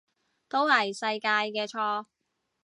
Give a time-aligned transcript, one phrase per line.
[0.49, 1.29] 都係世界
[1.61, 2.07] 嘅錯